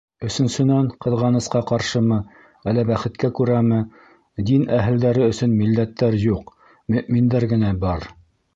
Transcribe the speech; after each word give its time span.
Өсөнсөнән, 0.27 0.85
ҡыҙғанысҡа 1.05 1.59
ҡаршымы, 1.71 2.17
әллә 2.71 2.85
бәхеткә 2.91 3.31
күрәме, 3.41 3.83
дин 4.49 4.65
әһелдәре 4.81 5.29
өсөн 5.35 5.55
милләттәр 5.61 6.19
юҡ, 6.25 6.53
мөьминдәр 6.97 7.51
генә 7.55 7.75
бар. 7.87 8.13